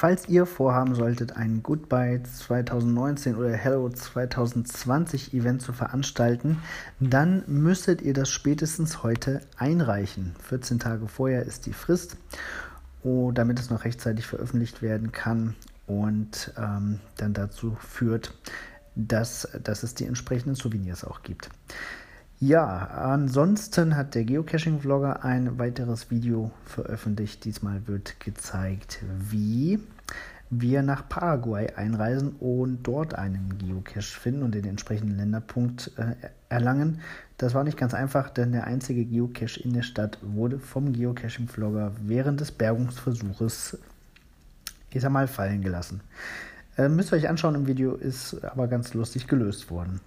Falls 0.00 0.28
ihr 0.28 0.46
vorhaben 0.46 0.94
solltet, 0.94 1.36
ein 1.36 1.60
Goodbye 1.64 2.22
2019 2.22 3.34
oder 3.34 3.50
Hello 3.50 3.88
2020 3.90 5.34
Event 5.34 5.60
zu 5.60 5.72
veranstalten, 5.72 6.62
dann 7.00 7.42
müsstet 7.48 8.00
ihr 8.02 8.14
das 8.14 8.30
spätestens 8.30 9.02
heute 9.02 9.40
einreichen. 9.56 10.36
14 10.48 10.78
Tage 10.78 11.08
vorher 11.08 11.42
ist 11.42 11.66
die 11.66 11.72
Frist, 11.72 12.16
oh, 13.02 13.32
damit 13.32 13.58
es 13.58 13.70
noch 13.70 13.84
rechtzeitig 13.84 14.24
veröffentlicht 14.24 14.82
werden 14.82 15.10
kann 15.10 15.56
und 15.88 16.54
ähm, 16.56 17.00
dann 17.16 17.34
dazu 17.34 17.76
führt, 17.80 18.38
dass, 18.94 19.48
dass 19.64 19.82
es 19.82 19.96
die 19.96 20.06
entsprechenden 20.06 20.54
Souvenirs 20.54 21.02
auch 21.02 21.22
gibt. 21.24 21.50
Ja, 22.40 22.86
ansonsten 22.86 23.96
hat 23.96 24.14
der 24.14 24.22
Geocaching-Vlogger 24.22 25.24
ein 25.24 25.58
weiteres 25.58 26.08
Video 26.12 26.52
veröffentlicht. 26.64 27.44
Diesmal 27.44 27.88
wird 27.88 28.20
gezeigt, 28.20 29.00
wie 29.28 29.80
wir 30.48 30.82
nach 30.84 31.08
Paraguay 31.08 31.72
einreisen 31.74 32.36
und 32.38 32.84
dort 32.84 33.16
einen 33.16 33.58
Geocache 33.58 34.20
finden 34.20 34.44
und 34.44 34.54
den 34.54 34.66
entsprechenden 34.66 35.16
Länderpunkt 35.16 35.90
äh, 35.96 36.14
erlangen. 36.48 37.00
Das 37.38 37.54
war 37.54 37.64
nicht 37.64 37.76
ganz 37.76 37.92
einfach, 37.92 38.30
denn 38.30 38.52
der 38.52 38.68
einzige 38.68 39.04
Geocache 39.04 39.60
in 39.60 39.72
der 39.72 39.82
Stadt 39.82 40.18
wurde 40.22 40.60
vom 40.60 40.92
Geocaching-Vlogger 40.92 41.90
während 42.06 42.38
des 42.38 42.52
Bergungsversuches, 42.52 43.78
ich 44.90 45.02
sag 45.02 45.10
mal, 45.10 45.26
fallen 45.26 45.60
gelassen. 45.60 46.02
Äh, 46.76 46.88
müsst 46.88 47.12
ihr 47.12 47.16
euch 47.16 47.28
anschauen 47.28 47.56
im 47.56 47.66
Video, 47.66 47.96
ist 47.96 48.44
aber 48.44 48.68
ganz 48.68 48.94
lustig 48.94 49.26
gelöst 49.26 49.72
worden. 49.72 50.00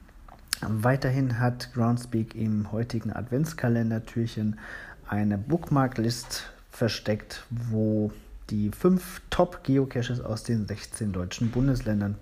Weiterhin 0.67 1.39
hat 1.39 1.73
Groundspeak 1.73 2.35
im 2.35 2.71
heutigen 2.71 3.11
Adventskalender-Türchen 3.11 4.59
eine 5.07 5.37
Bookmark-List 5.37 6.51
versteckt, 6.70 7.43
wo 7.49 8.11
die 8.49 8.70
fünf 8.70 9.21
Top-Geocaches 9.29 10.21
aus 10.21 10.43
den 10.43 10.67
16 10.67 11.13
deutschen 11.13 11.51
Bundesländern 11.51 12.15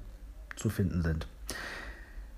zu 0.55 0.69
finden 0.69 1.01
sind. 1.03 1.27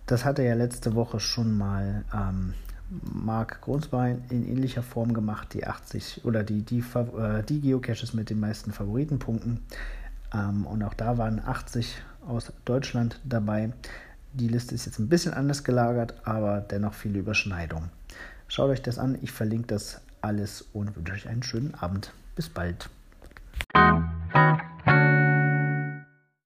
Das 0.07 0.25
hatte 0.25 0.43
ja 0.43 0.55
letzte 0.55 0.95
Woche 0.95 1.19
schon 1.19 1.57
mal 1.57 2.03
ähm, 2.13 2.53
Marc 2.89 3.61
Gronsbein 3.61 4.23
in 4.29 4.47
ähnlicher 4.47 4.83
Form 4.83 5.13
gemacht, 5.13 5.53
die 5.53 5.65
80 5.65 6.25
oder 6.25 6.43
die, 6.43 6.63
die, 6.63 6.79
äh, 6.79 7.43
die 7.43 7.61
Geocaches 7.61 8.13
mit 8.13 8.29
den 8.29 8.39
meisten 8.39 8.71
Favoritenpunkten. 8.73 9.61
Ähm, 10.33 10.65
und 10.65 10.83
auch 10.83 10.93
da 10.93 11.17
waren 11.17 11.39
80 11.39 12.01
aus 12.27 12.51
Deutschland 12.65 13.19
dabei. 13.23 13.71
Die 14.33 14.47
Liste 14.47 14.75
ist 14.75 14.85
jetzt 14.85 14.99
ein 14.99 15.09
bisschen 15.09 15.33
anders 15.33 15.63
gelagert, 15.63 16.13
aber 16.23 16.61
dennoch 16.61 16.93
viele 16.93 17.19
Überschneidungen. 17.19 17.89
Schaut 18.47 18.69
euch 18.69 18.81
das 18.81 18.97
an, 18.97 19.17
ich 19.21 19.31
verlinke 19.31 19.67
das 19.67 20.01
alles 20.21 20.65
und 20.73 20.95
wünsche 20.95 21.13
euch 21.13 21.27
einen 21.27 21.43
schönen 21.43 21.75
Abend. 21.75 22.13
Bis 22.35 22.47
bald. 22.47 22.89